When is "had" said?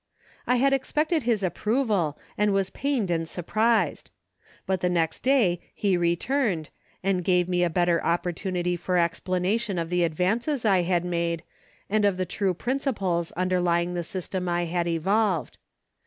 0.55-0.73, 10.81-11.05, 14.65-14.87